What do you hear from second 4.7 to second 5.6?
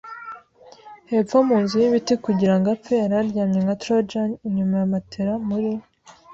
ya matelas